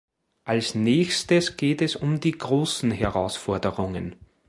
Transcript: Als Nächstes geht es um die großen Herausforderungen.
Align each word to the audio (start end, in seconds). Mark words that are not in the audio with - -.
Als 0.45 0.73
Nächstes 0.73 1.57
geht 1.57 1.79
es 1.83 1.95
um 1.95 2.19
die 2.19 2.31
großen 2.31 2.89
Herausforderungen. 2.89 4.15